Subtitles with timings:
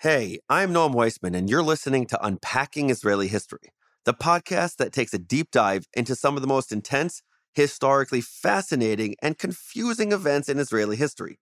[0.00, 3.69] Hey, I'm Noam Weissman, and you're listening to Unpacking Israeli History,
[4.03, 7.21] the podcast that takes a deep dive into some of the most intense,
[7.53, 11.39] historically fascinating, and confusing events in Israeli history.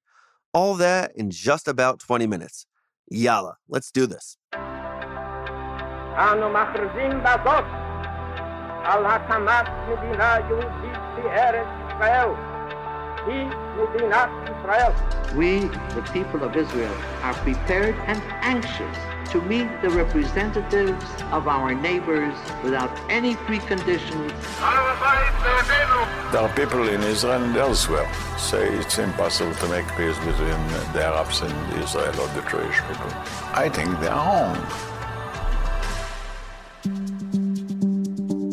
[0.53, 2.65] All that in just about 20 minutes.
[3.09, 4.37] Yalla, let's do this.
[6.19, 7.65] אנו מכריזים בזאת
[8.83, 12.29] על הקמת מדינה יהודית בארץ ישראל.
[13.25, 13.43] He
[13.77, 14.95] will be not Israel.
[15.35, 15.59] We,
[15.95, 18.97] the people of Israel, are prepared and anxious
[19.31, 24.31] to meet the representatives of our neighbors without any preconditions.
[26.31, 30.59] There are people in Israel and elsewhere say it's impossible to make peace between
[30.93, 33.11] the Arabs and Israel or the Jewish people.
[33.53, 34.57] I think they are wrong.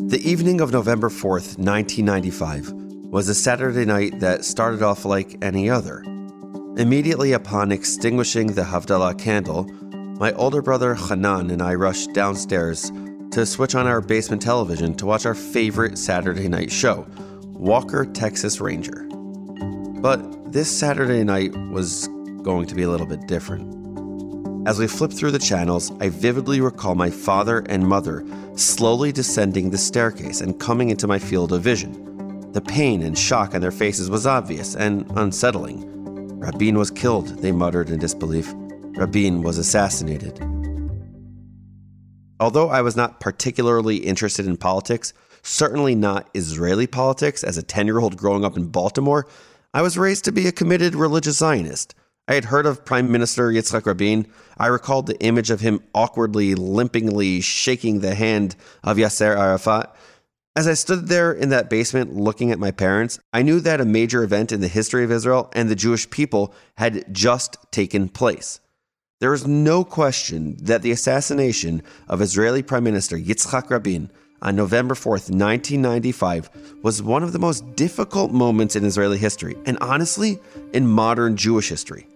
[0.08, 5.70] The evening of November 4th, 1995 was a Saturday night that started off like any
[5.70, 6.02] other.
[6.76, 9.64] Immediately upon extinguishing the Havdalah candle,
[10.18, 12.90] my older brother Hanan and I rushed downstairs
[13.30, 17.06] to switch on our basement television to watch our favorite Saturday night show,
[17.44, 19.06] Walker Texas Ranger.
[20.00, 22.08] But this Saturday night was
[22.42, 23.76] going to be a little bit different.
[24.66, 28.26] As we flipped through the channels, I vividly recall my father and mother
[28.56, 32.15] slowly descending the staircase and coming into my field of vision.
[32.56, 36.40] The pain and shock on their faces was obvious and unsettling.
[36.40, 38.50] Rabin was killed, they muttered in disbelief.
[38.96, 40.40] Rabin was assassinated.
[42.40, 47.84] Although I was not particularly interested in politics, certainly not Israeli politics, as a 10
[47.84, 49.26] year old growing up in Baltimore,
[49.74, 51.94] I was raised to be a committed religious Zionist.
[52.26, 54.28] I had heard of Prime Minister Yitzhak Rabin.
[54.56, 59.94] I recalled the image of him awkwardly, limpingly shaking the hand of Yasser Arafat.
[60.56, 63.84] As I stood there in that basement looking at my parents, I knew that a
[63.84, 68.60] major event in the history of Israel and the Jewish people had just taken place.
[69.20, 74.94] There is no question that the assassination of Israeli Prime Minister Yitzhak Rabin on November
[74.94, 76.48] 4th, 1995,
[76.82, 80.38] was one of the most difficult moments in Israeli history, and honestly,
[80.72, 82.06] in modern Jewish history.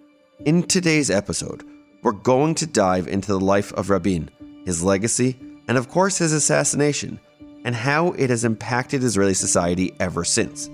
[0.45, 1.63] In today's episode,
[2.01, 4.31] we're going to dive into the life of Rabin,
[4.65, 7.19] his legacy, and of course his assassination,
[7.63, 10.69] and how it has impacted Israeli society ever since.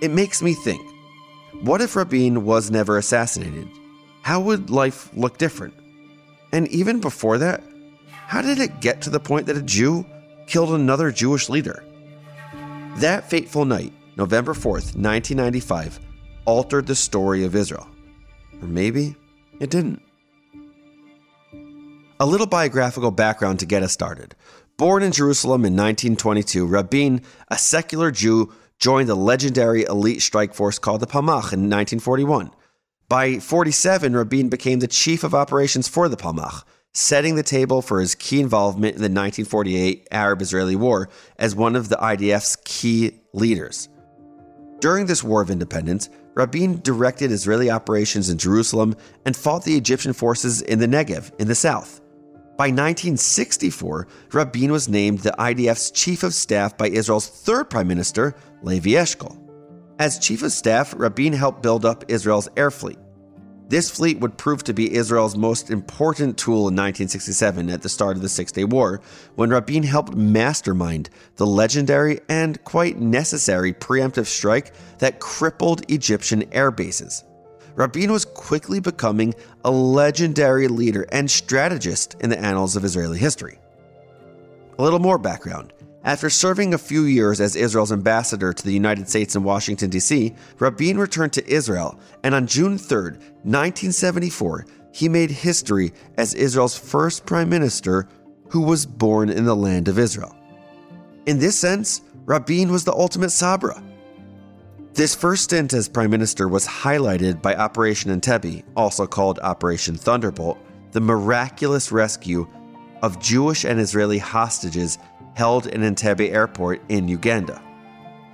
[0.00, 0.86] It makes me think
[1.62, 3.68] what if Rabin was never assassinated?
[4.22, 5.74] How would life look different?
[6.52, 7.62] And even before that,
[8.26, 10.04] how did it get to the point that a Jew
[10.46, 11.84] killed another Jewish leader?
[12.96, 16.00] That fateful night, November 4th, 1995,
[16.44, 17.88] altered the story of Israel.
[18.60, 19.16] Or maybe
[19.60, 20.02] it didn't.
[22.20, 24.34] A little biographical background to get us started.
[24.76, 30.80] Born in Jerusalem in 1922, Rabin, a secular Jew, joined the legendary elite strike force
[30.80, 32.50] called the Palmach in 1941.
[33.08, 38.00] By 47, Rabin became the chief of operations for the Palmach, setting the table for
[38.00, 41.08] his key involvement in the 1948 Arab Israeli War
[41.38, 43.88] as one of the IDF's key leaders.
[44.80, 50.14] During this War of Independence, Rabin directed Israeli operations in Jerusalem and fought the Egyptian
[50.14, 52.00] forces in the Negev in the south.
[52.56, 58.36] By 1964, Rabin was named the IDF's chief of staff by Israel's third prime minister,
[58.62, 59.36] Levi Eshkol.
[59.98, 62.98] As chief of staff, Rabin helped build up Israel's air fleet.
[63.66, 68.14] This fleet would prove to be Israel's most important tool in 1967 at the start
[68.14, 69.00] of the Six Day War,
[69.34, 76.70] when Rabin helped mastermind the legendary and quite necessary preemptive strike that crippled Egyptian air
[76.70, 77.24] bases.
[77.74, 83.58] Rabin was quickly becoming a legendary leader and strategist in the annals of Israeli history.
[84.78, 85.72] A little more background.
[86.04, 90.34] After serving a few years as Israel's ambassador to the United States in Washington, D.C.,
[90.58, 93.02] Rabin returned to Israel, and on June 3,
[93.42, 98.06] 1974, he made history as Israel's first prime minister
[98.50, 100.36] who was born in the land of Israel.
[101.26, 103.82] In this sense, Rabin was the ultimate Sabra.
[104.94, 110.56] This first stint as prime minister was highlighted by Operation Entebbe, also called Operation Thunderbolt,
[110.92, 112.46] the miraculous rescue
[113.02, 114.98] of Jewish and Israeli hostages
[115.34, 117.60] held in Entebbe Airport in Uganda.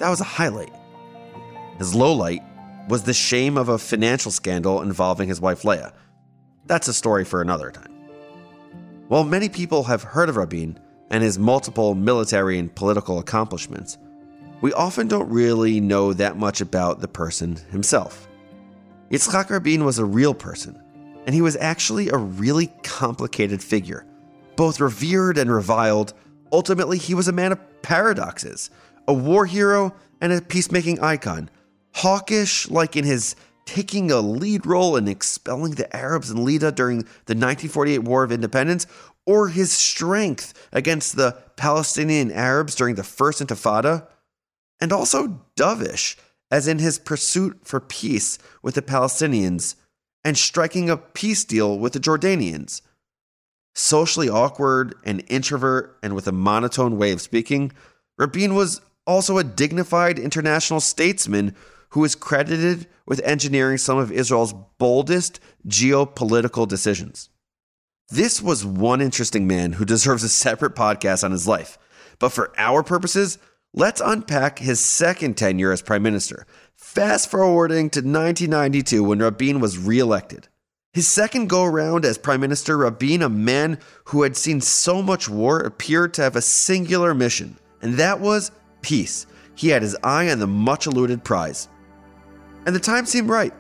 [0.01, 0.75] That was a highlight.
[1.79, 2.45] His lowlight
[2.91, 5.95] was the shame of a financial scandal involving his wife Leah.
[6.67, 7.91] That's a story for another time.
[9.09, 13.97] While many people have heard of Rabin and his multiple military and political accomplishments,
[14.61, 18.29] we often don't really know that much about the person himself.
[19.11, 20.81] Yitzhak Rabin was a real person,
[21.27, 24.07] and he was actually a really complicated figure,
[24.57, 26.15] both revered and reviled
[26.53, 28.71] Ultimately, he was a man of paradoxes,
[29.07, 31.51] a war hero and a peacemaking icon.
[31.95, 33.37] Hawkish, like in his
[33.67, 38.33] taking a lead role in expelling the Arabs in Lida during the 1948 War of
[38.33, 38.87] Independence,
[39.27, 44.07] or his strength against the Palestinian Arabs during the First Intifada,
[44.81, 46.17] and also dovish,
[46.51, 49.77] as in his pursuit for peace with the Palestinians
[50.25, 52.83] and striking a peace deal with the Jordanians.
[53.75, 57.73] Socially awkward, an introvert, and with a monotone way of speaking,
[58.19, 61.55] Rabin was also a dignified international statesman
[61.91, 67.29] who is credited with engineering some of Israel's boldest geopolitical decisions.
[68.09, 71.79] This was one interesting man who deserves a separate podcast on his life.
[72.19, 73.39] But for our purposes,
[73.73, 79.79] let's unpack his second tenure as prime minister, fast forwarding to 1992 when Rabin was
[79.79, 80.49] reelected.
[80.93, 85.29] His second go around as prime minister, Rabin, a man who had seen so much
[85.29, 88.51] war, appeared to have a singular mission, and that was
[88.83, 89.27] peace.
[89.55, 91.69] He had his eye on the much eluded prize.
[92.67, 93.53] And the time seemed right.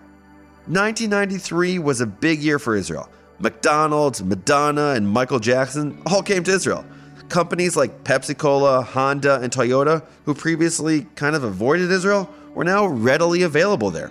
[0.66, 3.08] 1993 was a big year for Israel.
[3.38, 6.84] McDonald's, Madonna, and Michael Jackson all came to Israel.
[7.30, 12.86] Companies like Pepsi Cola, Honda, and Toyota, who previously kind of avoided Israel, were now
[12.86, 14.10] readily available there.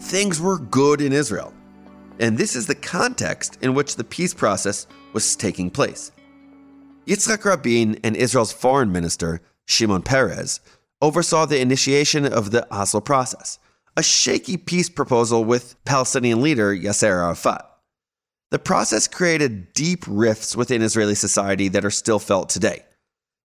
[0.00, 1.54] Things were good in Israel.
[2.18, 6.10] And this is the context in which the peace process was taking place.
[7.06, 10.60] Yitzhak Rabin and Israel's foreign minister, Shimon Peres,
[11.00, 13.60] oversaw the initiation of the Oslo process,
[13.96, 17.71] a shaky peace proposal with Palestinian leader Yasser Arafat.
[18.52, 22.84] The process created deep rifts within Israeli society that are still felt today.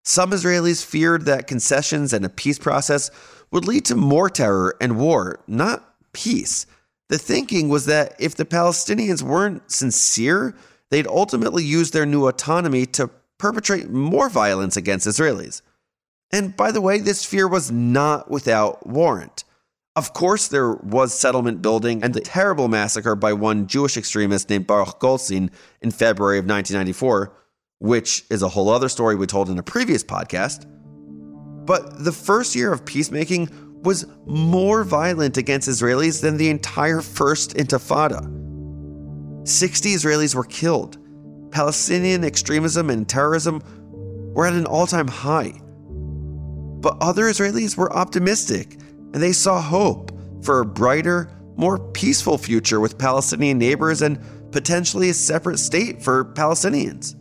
[0.04, 3.10] Some Israelis feared that concessions and a peace process
[3.50, 6.66] would lead to more terror and war, not peace.
[7.08, 10.54] The thinking was that if the Palestinians weren't sincere,
[10.90, 15.62] they'd ultimately use their new autonomy to perpetrate more violence against Israelis.
[16.34, 19.46] And by the way, this fear was not without warrant.
[19.98, 24.68] Of course, there was settlement building and the terrible massacre by one Jewish extremist named
[24.68, 25.50] Baruch Goldstein
[25.82, 27.36] in February of 1994,
[27.80, 30.68] which is a whole other story we told in a previous podcast.
[31.66, 33.50] But the first year of peacemaking
[33.82, 38.22] was more violent against Israelis than the entire First Intifada.
[39.48, 41.00] 60 Israelis were killed.
[41.50, 43.64] Palestinian extremism and terrorism
[44.36, 45.60] were at an all time high.
[46.82, 48.78] But other Israelis were optimistic
[49.18, 50.12] and they saw hope
[50.44, 56.24] for a brighter, more peaceful future with Palestinian neighbors and potentially a separate state for
[56.36, 57.16] Palestinians.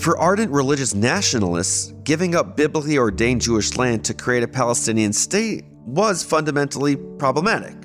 [0.00, 5.64] For ardent religious nationalists, giving up biblically ordained Jewish land to create a Palestinian state
[5.86, 7.76] was fundamentally problematic.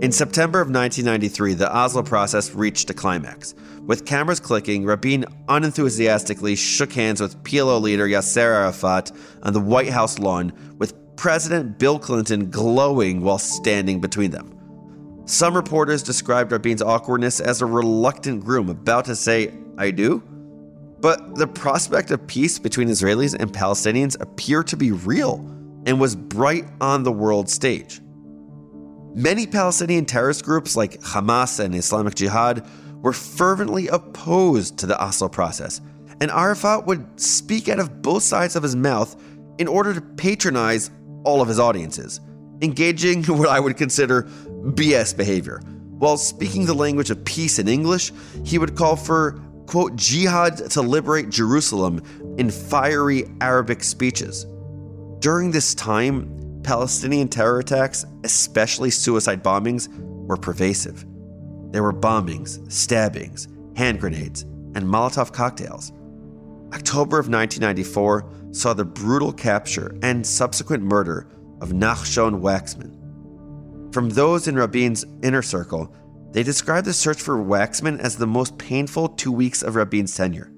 [0.00, 3.56] In September of 1993, the Oslo process reached a climax.
[3.86, 9.10] With cameras clicking, Rabin unenthusiastically shook hands with PLO leader Yasser Arafat
[9.42, 14.54] on the White House lawn, with President Bill Clinton glowing while standing between them.
[15.26, 20.22] Some reporters described Rabin's awkwardness as a reluctant groom about to say, I do?
[21.00, 25.44] But the prospect of peace between Israelis and Palestinians appeared to be real
[25.86, 28.00] and was bright on the world stage.
[29.12, 32.64] Many Palestinian terrorist groups like Hamas and Islamic Jihad
[33.02, 35.80] were fervently opposed to the Oslo process,
[36.20, 39.20] and Arafat would speak out of both sides of his mouth
[39.58, 40.90] in order to patronize
[41.28, 42.20] all of his audiences,
[42.62, 45.60] engaging what I would consider BS behavior.
[45.98, 48.12] While speaking the language of peace in English,
[48.44, 52.02] he would call for, quote, jihad to liberate Jerusalem
[52.38, 54.46] in fiery Arabic speeches.
[55.18, 59.88] During this time, Palestinian terror attacks, especially suicide bombings,
[60.26, 61.04] were pervasive.
[61.72, 64.42] There were bombings, stabbings, hand grenades,
[64.74, 65.92] and Molotov cocktails.
[66.72, 71.28] October of 1994 saw the brutal capture and subsequent murder
[71.60, 72.94] of Nachshon Waxman.
[73.92, 75.92] From those in Rabin's inner circle,
[76.32, 80.52] they described the search for Waxman as the most painful two weeks of Rabin's tenure.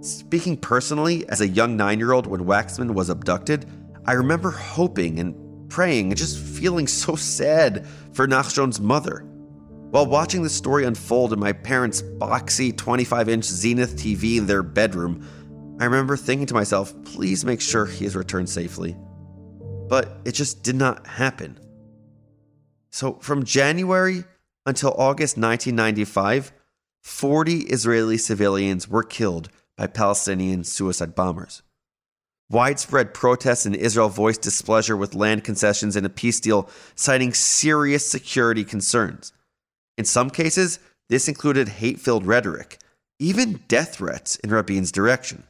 [0.00, 3.66] Speaking personally, as a young nine year old when Waxman was abducted,
[4.06, 9.24] I remember hoping and praying and just feeling so sad for Nachshon's mother.
[9.90, 14.62] While watching the story unfold in my parents' boxy 25 inch Zenith TV in their
[14.62, 15.26] bedroom,
[15.80, 18.96] I remember thinking to myself, please make sure he has returned safely.
[19.88, 21.58] But it just did not happen.
[22.90, 24.24] So from January
[24.66, 26.52] until August 1995,
[27.02, 31.62] 40 Israeli civilians were killed by Palestinian suicide bombers.
[32.50, 38.10] Widespread protests in Israel voiced displeasure with land concessions in a peace deal, citing serious
[38.10, 39.32] security concerns.
[39.96, 42.78] In some cases, this included hate filled rhetoric,
[43.18, 45.44] even death threats in Rabin's direction.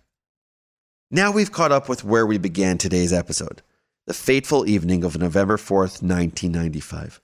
[1.10, 3.62] Now we've caught up with where we began today's episode
[4.06, 7.22] the fateful evening of November 4th, 1995.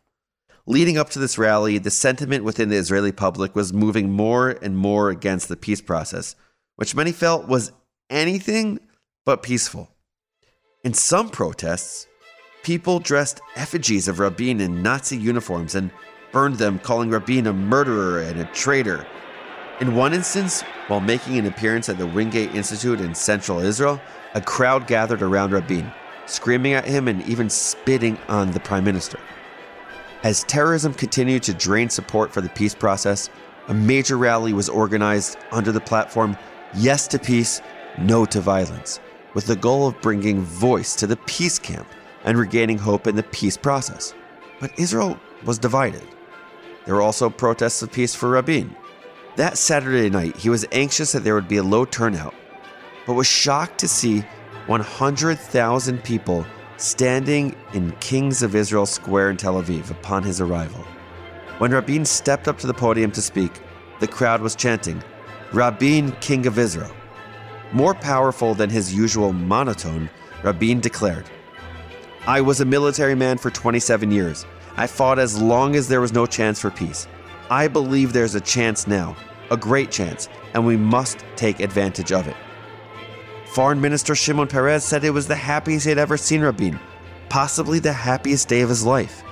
[0.64, 4.78] Leading up to this rally, the sentiment within the Israeli public was moving more and
[4.78, 6.34] more against the peace process,
[6.76, 7.72] which many felt was
[8.08, 8.80] anything
[9.26, 9.90] but peaceful.
[10.82, 12.06] In some protests,
[12.62, 15.90] people dressed effigies of Rabin in Nazi uniforms and
[16.32, 19.06] burned them, calling Rabin a murderer and a traitor.
[19.80, 24.00] In one instance, while making an appearance at the Wingate Institute in central Israel,
[24.34, 25.92] a crowd gathered around Rabin,
[26.26, 29.18] screaming at him and even spitting on the prime minister.
[30.22, 33.30] As terrorism continued to drain support for the peace process,
[33.66, 36.36] a major rally was organized under the platform
[36.76, 37.60] Yes to Peace,
[37.98, 39.00] No to Violence,
[39.34, 41.88] with the goal of bringing voice to the peace camp
[42.24, 44.14] and regaining hope in the peace process.
[44.60, 46.06] But Israel was divided.
[46.84, 48.76] There were also protests of peace for Rabin.
[49.36, 52.34] That Saturday night, he was anxious that there would be a low turnout,
[53.04, 54.20] but was shocked to see
[54.66, 60.84] 100,000 people standing in Kings of Israel Square in Tel Aviv upon his arrival.
[61.58, 63.60] When Rabin stepped up to the podium to speak,
[63.98, 65.02] the crowd was chanting,
[65.52, 66.94] Rabin, King of Israel.
[67.72, 70.10] More powerful than his usual monotone,
[70.44, 71.28] Rabin declared,
[72.26, 74.46] I was a military man for 27 years.
[74.76, 77.08] I fought as long as there was no chance for peace.
[77.50, 79.16] I believe there's a chance now,
[79.50, 82.36] a great chance, and we must take advantage of it.
[83.52, 86.80] Foreign Minister Shimon Peres said it was the happiest he had ever seen Rabin,
[87.28, 89.22] possibly the happiest day of his life.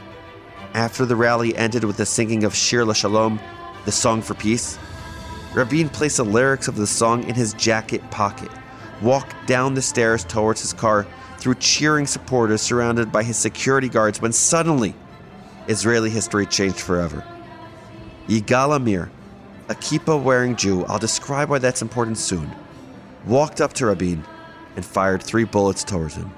[0.75, 3.41] After the rally ended with the singing of Shir LaShalom,
[3.85, 4.79] the song for peace,
[5.55, 8.51] Rabin placed the lyrics of the song in his jacket pocket,
[9.01, 11.07] walked down the stairs towards his car
[11.39, 14.95] through cheering supporters surrounded by his security guards when suddenly
[15.67, 17.25] Israeli history changed forever.
[18.29, 19.11] Yigal Amir,
[19.69, 22.51] a kippah wearing Jew, I'll describe why that's important soon,
[23.27, 24.25] walked up to Rabin
[24.77, 26.31] and fired three bullets towards him.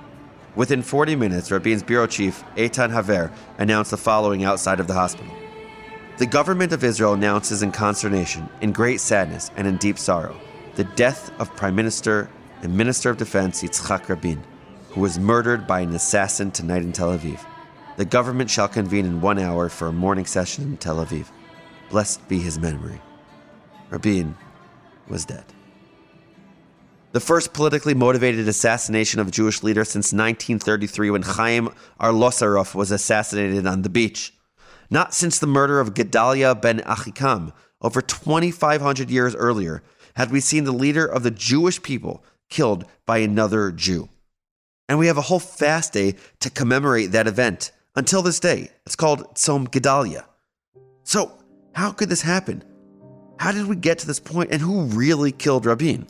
[0.57, 5.35] Within 40 minutes, Rabin's bureau chief, Eitan Haber, announced the following outside of the hospital.
[6.17, 10.41] The government of Israel announces in consternation, in great sadness, and in deep sorrow,
[10.77, 12.31] the death of Prime Minister
[12.63, 14.43] and Minister of Defense Yitzhak Rabin,
[14.91, 17.45] who was murdered by an assassin tonight in Tel Aviv.
[17.97, 21.27] The government shall convene in one hour for a morning session in Tel Aviv.
[21.91, 23.01] Blessed be his memory.
[23.91, 24.37] Rabin
[25.09, 25.45] was dead.
[27.13, 31.69] The first politically motivated assassination of a Jewish leader since 1933 when Chaim
[32.01, 34.35] Arlosoroff was assassinated on the beach.
[34.91, 39.83] Not since the murder of Gedalia ben Achikam over 2,500 years earlier
[40.17, 44.09] had we seen the leader of the Jewish people killed by another Jew.
[44.89, 48.71] And we have a whole fast day to commemorate that event until this day.
[48.87, 50.25] It's called Tzom Gedalia.
[51.05, 51.39] So,
[51.75, 52.63] how could this happen?
[53.39, 56.07] How did we get to this point, and who really killed Rabin?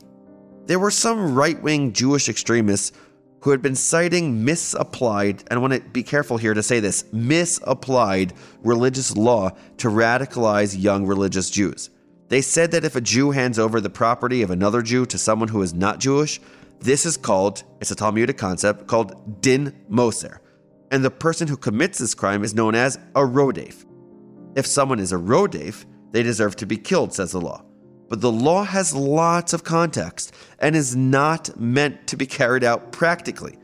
[0.66, 2.92] There were some right wing Jewish extremists
[3.40, 7.04] who had been citing misapplied, and I want to be careful here to say this
[7.12, 11.90] misapplied religious law to radicalize young religious Jews.
[12.28, 15.48] They said that if a Jew hands over the property of another Jew to someone
[15.48, 16.40] who is not Jewish,
[16.80, 20.40] this is called, it's a Talmudic concept called din moser.
[20.90, 23.84] And the person who commits this crime is known as a rodef.
[24.54, 27.64] If someone is a rodef, they deserve to be killed, says the law.
[28.08, 32.92] But the law has lots of context and is not meant to be carried out
[32.92, 33.58] practically.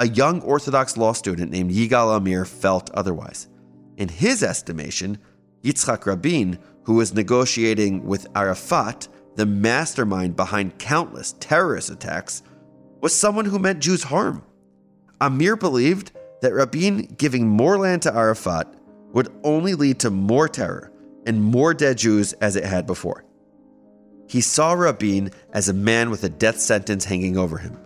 [0.00, 3.48] A young Orthodox law student named Yigal Amir felt otherwise.
[3.96, 5.18] In his estimation,
[5.62, 12.42] Yitzhak Rabin, who was negotiating with Arafat, the mastermind behind countless terrorist attacks,
[13.00, 14.44] was someone who meant Jews harm.
[15.20, 18.74] Amir believed that Rabin giving more land to Arafat
[19.14, 20.92] would only lead to more terror
[21.26, 23.24] and more dead Jews as it had before.
[24.28, 27.78] He saw Rabin as a man with a death sentence hanging over him.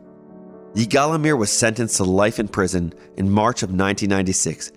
[0.74, 4.72] Yigal Amir was sentenced to life in prison in March of 1996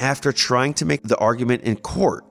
[0.00, 2.24] after trying to make the argument in court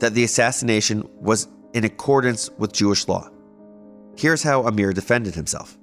[0.00, 3.30] that the assassination was in accordance with Jewish law.
[4.16, 5.78] Here's how Amir defended himself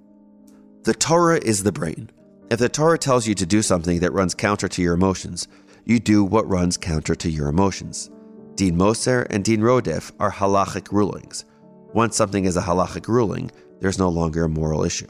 [0.83, 2.09] The Torah is the brain.
[2.49, 5.47] If the Torah tells you to do something that runs counter to your emotions,
[5.85, 8.09] you do what runs counter to your emotions.
[8.55, 11.45] Din Moser and Din Rodef are halachic rulings.
[11.93, 15.07] Once something is a halachic ruling, there's no longer a moral issue.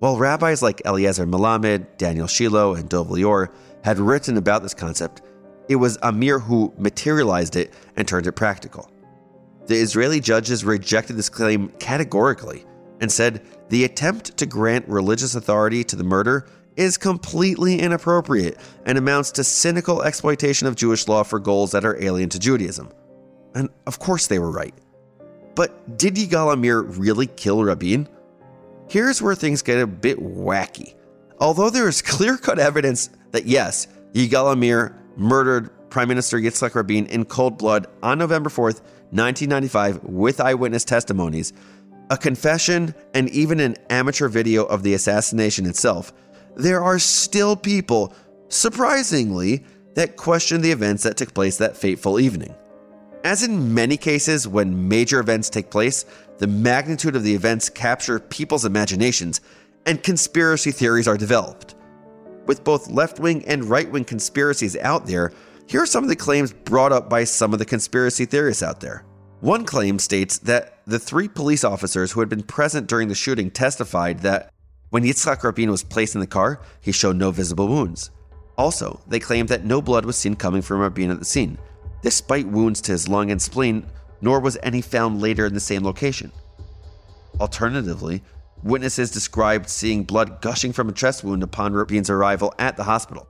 [0.00, 3.52] While rabbis like Eliezer Melamed, Daniel Shiloh, and Dov Lior
[3.84, 5.22] had written about this concept,
[5.68, 8.90] it was Amir who materialized it and turned it practical.
[9.66, 12.64] The Israeli judges rejected this claim categorically
[13.00, 16.48] and said the attempt to grant religious authority to the murder
[16.80, 18.56] is completely inappropriate
[18.86, 22.88] and amounts to cynical exploitation of Jewish law for goals that are alien to Judaism.
[23.54, 24.74] And of course they were right.
[25.54, 28.08] But did Yigal Amir really kill Rabin?
[28.88, 30.94] Here's where things get a bit wacky.
[31.38, 37.04] Although there is clear cut evidence that yes, Yigal Amir murdered Prime Minister Yitzhak Rabin
[37.06, 38.80] in cold blood on November 4th,
[39.12, 41.52] 1995, with eyewitness testimonies,
[42.08, 46.12] a confession, and even an amateur video of the assassination itself,
[46.56, 48.14] there are still people,
[48.48, 49.64] surprisingly,
[49.94, 52.54] that question the events that took place that fateful evening.
[53.24, 56.04] As in many cases, when major events take place,
[56.38, 59.40] the magnitude of the events capture people's imaginations,
[59.84, 61.74] and conspiracy theories are developed.
[62.46, 65.32] With both left wing and right wing conspiracies out there,
[65.66, 68.80] here are some of the claims brought up by some of the conspiracy theorists out
[68.80, 69.04] there.
[69.40, 73.50] One claim states that the three police officers who had been present during the shooting
[73.50, 74.50] testified that
[74.90, 78.10] when Yitzhak Rabin was placed in the car, he showed no visible wounds.
[78.58, 81.56] Also, they claimed that no blood was seen coming from Rabin at the scene,
[82.02, 83.86] despite wounds to his lung and spleen,
[84.20, 86.30] nor was any found later in the same location.
[87.40, 88.22] Alternatively,
[88.62, 93.26] witnesses described seeing blood gushing from a chest wound upon Rabin's arrival at the hospital.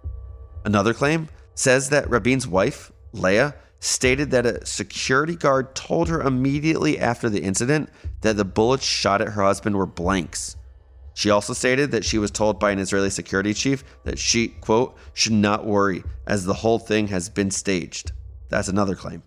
[0.64, 6.98] Another claim says that Rabin's wife, Leah, stated that a security guard told her immediately
[6.98, 7.88] after the incident
[8.22, 10.56] that the bullets shot at her husband were blanks.
[11.14, 14.96] She also stated that she was told by an Israeli security chief that she, quote,
[15.12, 18.12] should not worry as the whole thing has been staged.
[18.48, 19.22] That's another claim.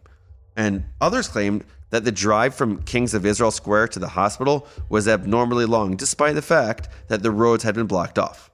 [0.55, 5.07] And others claimed that the drive from Kings of Israel Square to the hospital was
[5.07, 8.49] abnormally long, despite the fact that the roads had been blocked off.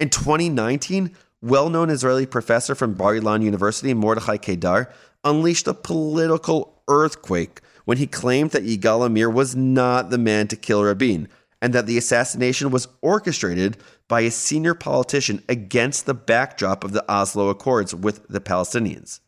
[0.00, 6.82] In 2019, well known Israeli professor from Bar Ilan University, Mordechai Kedar, unleashed a political
[6.88, 11.28] earthquake when he claimed that Yigal Amir was not the man to kill Rabin
[11.64, 17.02] and that the assassination was orchestrated by a senior politician against the backdrop of the
[17.10, 19.20] Oslo Accords with the Palestinians.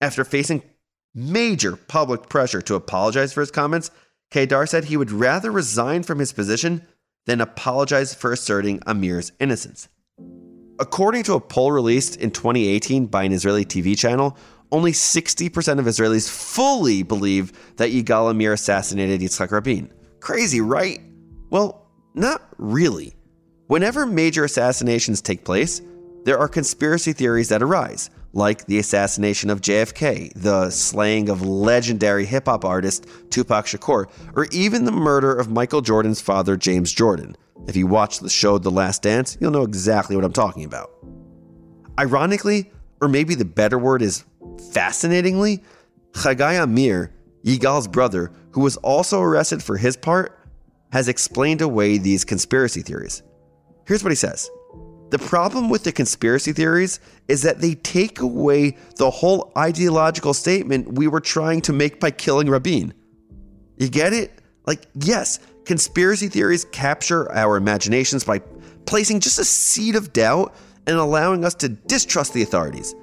[0.00, 0.62] After facing
[1.14, 3.90] major public pressure to apologize for his comments,
[4.30, 6.80] Kedar said he would rather resign from his position
[7.26, 9.90] than apologize for asserting Amir's innocence.
[10.78, 14.38] According to a poll released in 2018 by an Israeli TV channel,
[14.72, 19.92] only 60% of Israelis fully believe that Yigal Amir assassinated Yitzhak Rabin.
[20.20, 21.00] Crazy, right?
[21.50, 23.14] Well, not really.
[23.68, 25.82] Whenever major assassinations take place,
[26.24, 32.26] there are conspiracy theories that arise, like the assassination of JFK, the slaying of legendary
[32.26, 37.36] hip hop artist Tupac Shakur, or even the murder of Michael Jordan's father, James Jordan.
[37.66, 40.90] If you watch the show The Last Dance, you'll know exactly what I'm talking about.
[41.98, 44.24] Ironically, or maybe the better word is
[44.72, 45.62] fascinatingly,
[46.12, 47.12] Chagai Amir,
[47.44, 50.38] Yigal's brother, who was also arrested for his part,
[50.92, 53.22] has explained away these conspiracy theories.
[53.86, 54.50] Here's what he says
[55.10, 60.92] The problem with the conspiracy theories is that they take away the whole ideological statement
[60.92, 62.94] we were trying to make by killing Rabin.
[63.76, 64.40] You get it?
[64.66, 68.40] Like, yes, conspiracy theories capture our imaginations by
[68.86, 70.54] placing just a seed of doubt
[70.86, 72.94] and allowing us to distrust the authorities.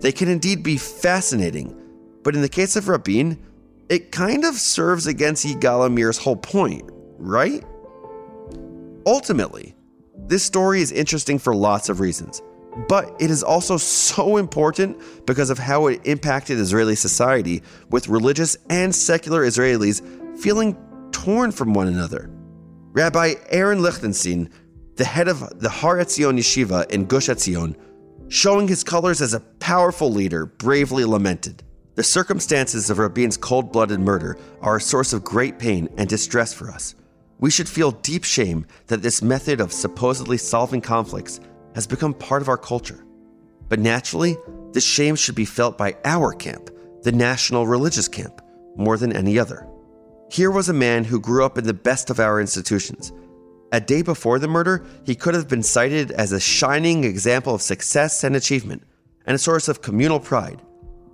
[0.00, 1.74] They can indeed be fascinating,
[2.22, 3.38] but in the case of Rabin,
[3.88, 7.64] it kind of serves against Yigal Amir's whole point, right?
[9.06, 9.74] Ultimately,
[10.26, 12.42] this story is interesting for lots of reasons,
[12.88, 18.56] but it is also so important because of how it impacted Israeli society, with religious
[18.68, 20.02] and secular Israelis
[20.38, 20.76] feeling
[21.12, 22.30] torn from one another.
[22.92, 24.50] Rabbi Aaron Lichtenstein,
[24.96, 27.76] the head of the Har Etzion Yeshiva in Gush Etzion,
[28.28, 31.62] showing his colors as a powerful leader, bravely lamented.
[31.94, 36.52] The circumstances of Rabin's cold blooded murder are a source of great pain and distress
[36.52, 36.94] for us.
[37.38, 41.40] We should feel deep shame that this method of supposedly solving conflicts
[41.74, 43.04] has become part of our culture.
[43.68, 44.36] But naturally,
[44.72, 46.70] this shame should be felt by our camp,
[47.02, 48.40] the national religious camp,
[48.76, 49.66] more than any other.
[50.30, 53.12] Here was a man who grew up in the best of our institutions.
[53.72, 57.62] A day before the murder, he could have been cited as a shining example of
[57.62, 58.82] success and achievement,
[59.26, 60.62] and a source of communal pride.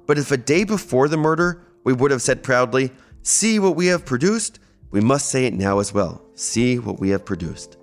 [0.06, 3.86] But if a day before the murder, we would have said proudly, See what we
[3.86, 4.58] have produced,
[4.92, 6.22] we must say it now as well.
[6.34, 7.78] See what we have produced.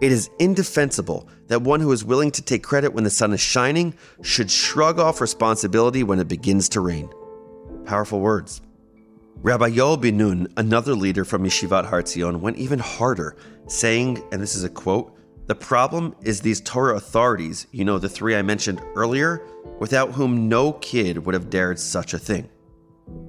[0.00, 3.40] It is indefensible that one who is willing to take credit when the sun is
[3.40, 7.10] shining should shrug off responsibility when it begins to rain.
[7.84, 8.62] Powerful words.
[9.42, 14.40] Rabbi Yoel Ben Nun, another leader from Yeshivat Har Etzion, went even harder, saying, and
[14.40, 18.42] this is a quote, the problem is these Torah authorities, you know, the three I
[18.42, 19.46] mentioned earlier,
[19.80, 22.48] without whom no kid would have dared such a thing.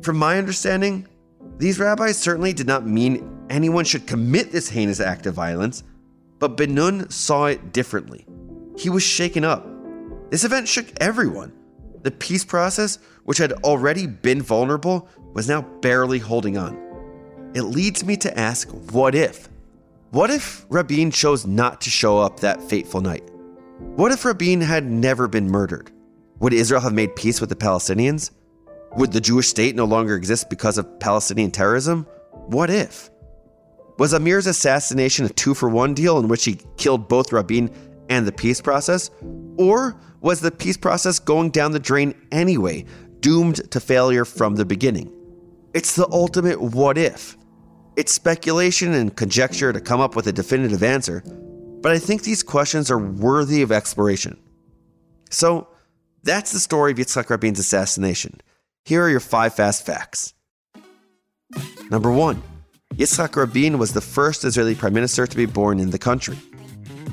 [0.01, 1.07] From my understanding,
[1.61, 5.83] these rabbis certainly did not mean anyone should commit this heinous act of violence,
[6.39, 8.25] but Ben Nun saw it differently.
[8.79, 9.67] He was shaken up.
[10.31, 11.53] This event shook everyone.
[12.01, 16.75] The peace process, which had already been vulnerable, was now barely holding on.
[17.53, 19.47] It leads me to ask what if?
[20.09, 23.29] What if Rabin chose not to show up that fateful night?
[23.77, 25.91] What if Rabin had never been murdered?
[26.39, 28.31] Would Israel have made peace with the Palestinians?
[28.97, 32.05] Would the Jewish state no longer exist because of Palestinian terrorism?
[32.47, 33.09] What if?
[33.97, 37.73] Was Amir's assassination a two for one deal in which he killed both Rabin
[38.09, 39.09] and the peace process?
[39.57, 42.85] Or was the peace process going down the drain anyway,
[43.21, 45.11] doomed to failure from the beginning?
[45.73, 47.37] It's the ultimate what if.
[47.95, 51.23] It's speculation and conjecture to come up with a definitive answer,
[51.81, 54.37] but I think these questions are worthy of exploration.
[55.29, 55.67] So,
[56.23, 58.41] that's the story of Yitzhak Rabin's assassination.
[58.83, 60.33] Here are your five fast facts.
[61.91, 62.41] Number one,
[62.95, 66.37] Yitzhak Rabin was the first Israeli prime minister to be born in the country.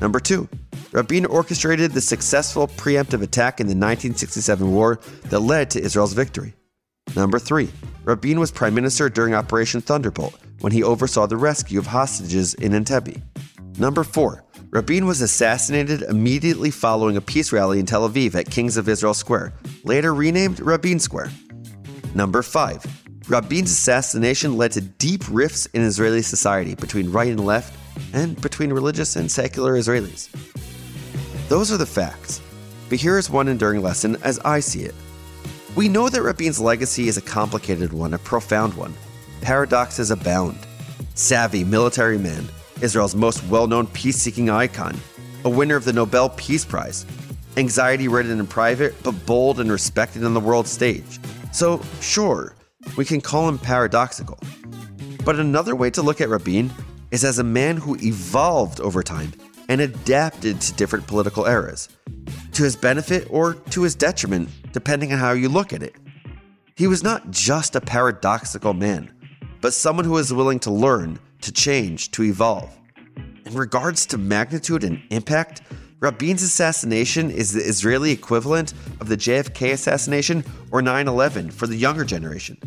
[0.01, 0.49] Number two,
[0.91, 6.53] Rabin orchestrated the successful preemptive attack in the 1967 war that led to Israel's victory.
[7.15, 7.69] Number three,
[8.03, 12.71] Rabin was prime minister during Operation Thunderbolt when he oversaw the rescue of hostages in
[12.71, 13.21] Entebbe.
[13.77, 18.75] Number four, Rabin was assassinated immediately following a peace rally in Tel Aviv at Kings
[18.75, 19.53] of Israel Square,
[19.83, 21.31] later renamed Rabin Square.
[22.15, 23.29] Number 5.
[23.29, 27.75] Rabin's assassination led to deep rifts in Israeli society between right and left,
[28.13, 30.29] and between religious and secular Israelis.
[31.47, 32.41] Those are the facts,
[32.89, 34.95] but here is one enduring lesson as I see it.
[35.75, 38.93] We know that Rabin's legacy is a complicated one, a profound one.
[39.41, 40.57] Paradoxes abound.
[41.13, 42.47] Savvy military man,
[42.81, 44.97] Israel's most well known peace seeking icon,
[45.45, 47.05] a winner of the Nobel Peace Prize,
[47.57, 51.19] anxiety ridden in private, but bold and respected on the world stage.
[51.51, 52.55] So, sure,
[52.97, 54.39] we can call him paradoxical.
[55.25, 56.71] But another way to look at Rabin
[57.11, 59.33] is as a man who evolved over time
[59.67, 61.89] and adapted to different political eras,
[62.53, 65.95] to his benefit or to his detriment, depending on how you look at it.
[66.75, 69.11] He was not just a paradoxical man,
[69.61, 72.75] but someone who was willing to learn to change, to evolve.
[73.45, 75.61] In regards to magnitude and impact,
[76.01, 81.75] Rabin's assassination is the Israeli equivalent of the JFK assassination or 9 11 for the
[81.75, 82.57] younger generation.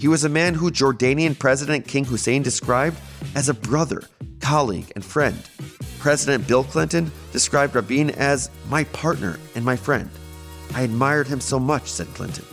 [0.00, 2.96] He was a man who Jordanian President King Hussein described
[3.36, 4.02] as a brother,
[4.40, 5.48] colleague, and friend.
[6.00, 10.10] President Bill Clinton described Rabin as my partner and my friend.
[10.74, 12.44] I admired him so much, said Clinton.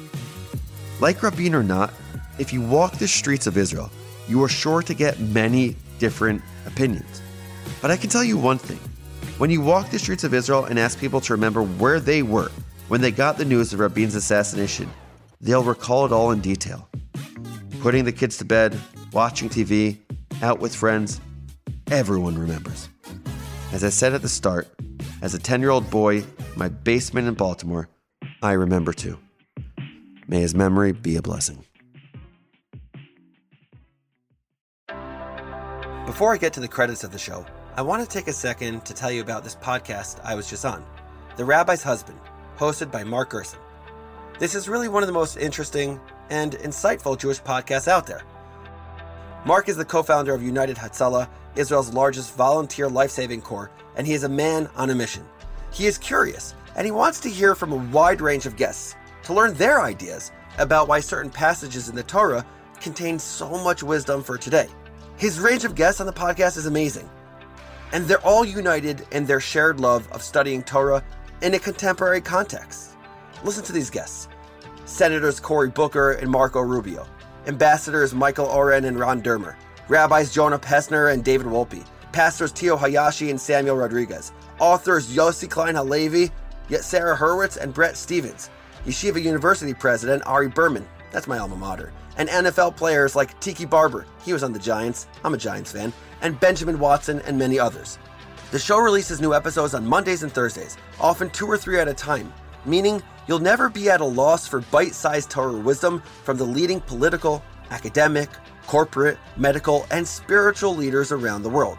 [1.00, 1.92] Like Rabin or not,
[2.38, 3.90] if you walk the streets of Israel,
[4.28, 7.24] you are sure to get many different opinions.
[7.82, 8.80] But I can tell you one thing
[9.40, 12.52] when you walk the streets of Israel and ask people to remember where they were
[12.90, 14.92] when they got the news of Rabin's assassination,
[15.40, 16.90] they'll recall it all in detail.
[17.80, 18.78] Putting the kids to bed,
[19.14, 19.98] watching TV,
[20.42, 21.22] out with friends,
[21.90, 22.90] everyone remembers.
[23.72, 24.68] As I said at the start,
[25.22, 26.26] as a 10 year old boy
[26.58, 27.88] my basement in Baltimore,
[28.42, 29.18] I remember too.
[30.28, 31.64] May his memory be a blessing.
[36.06, 37.46] Before I get to the credits of the show,
[37.80, 40.66] I want to take a second to tell you about this podcast I was just
[40.66, 40.86] on
[41.38, 42.20] The Rabbi's Husband,
[42.58, 43.62] hosted by Mark Gerson.
[44.38, 45.98] This is really one of the most interesting
[46.30, 48.24] and insightful Jewish podcasts out there.
[49.46, 54.06] Mark is the co founder of United Hatzalah, Israel's largest volunteer life saving corps, and
[54.06, 55.26] he is a man on a mission.
[55.72, 59.34] He is curious, and he wants to hear from a wide range of guests to
[59.34, 62.46] learn their ideas about why certain passages in the Torah
[62.82, 64.68] contain so much wisdom for today.
[65.16, 67.10] His range of guests on the podcast is amazing,
[67.92, 71.04] and they're all united in their shared love of studying Torah
[71.42, 72.96] in a contemporary context.
[73.44, 74.28] Listen to these guests.
[74.86, 77.08] Senators Cory Booker and Marco Rubio,
[77.48, 79.56] Ambassadors Michael Oren and Ron Dermer,
[79.88, 85.76] Rabbis Jonah Pesner and David Wolpe, Pastors Tio Hayashi and Samuel Rodriguez, authors Yossi Klein
[85.76, 86.32] Halevi,
[86.70, 88.50] yet Sarah Hurwitz and Bret Stephens,
[88.86, 94.06] Yeshiva University President Ari Berman, that's my alma mater, and NFL players like Tiki Barber,
[94.24, 97.98] he was on the Giants, I'm a Giants fan, and Benjamin Watson, and many others.
[98.52, 101.94] The show releases new episodes on Mondays and Thursdays, often two or three at a
[101.94, 102.32] time,
[102.66, 106.82] meaning you'll never be at a loss for bite sized Torah wisdom from the leading
[106.82, 108.30] political, academic,
[108.68, 111.78] corporate, medical, and spiritual leaders around the world.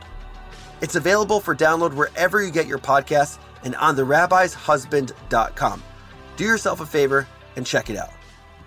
[0.81, 5.83] It's available for download wherever you get your podcasts and on therabbishusband.com.
[6.37, 8.11] Do yourself a favor and check it out.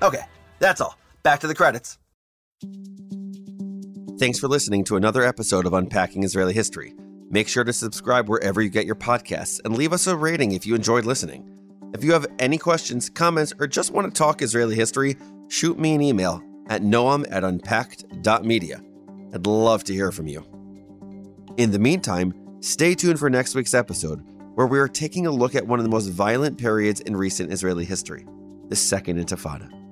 [0.03, 0.21] Okay,
[0.59, 0.97] that's all.
[1.23, 1.97] Back to the credits.
[4.19, 6.93] Thanks for listening to another episode of Unpacking Israeli History.
[7.29, 10.65] Make sure to subscribe wherever you get your podcasts and leave us a rating if
[10.65, 11.49] you enjoyed listening.
[11.93, 15.15] If you have any questions, comments, or just want to talk Israeli history,
[15.47, 18.83] shoot me an email at noam at unpacked.media.
[19.33, 20.45] I'd love to hear from you.
[21.55, 24.21] In the meantime, stay tuned for next week's episode,
[24.55, 27.53] where we are taking a look at one of the most violent periods in recent
[27.53, 28.25] Israeli history
[28.69, 29.82] the Second Intifada.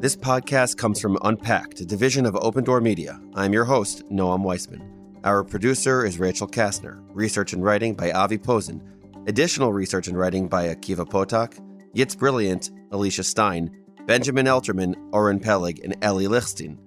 [0.00, 3.20] This podcast comes from Unpacked, a division of Open Door Media.
[3.34, 4.80] I'm your host, Noam Weissman.
[5.24, 7.04] Our producer is Rachel Kastner.
[7.12, 8.80] Research and writing by Avi Posen.
[9.26, 11.60] Additional research and writing by Akiva Potok.
[11.94, 16.78] Yitz Brilliant, Alicia Stein, Benjamin Elterman, Oren Peleg, and Ellie Lichstein.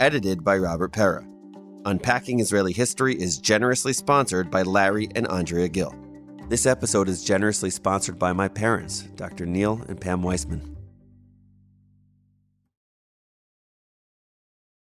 [0.00, 1.26] Edited by Robert Pera.
[1.84, 5.94] Unpacking Israeli History is generously sponsored by Larry and Andrea Gill.
[6.48, 9.44] This episode is generously sponsored by my parents, Dr.
[9.44, 10.71] Neil and Pam Weissman.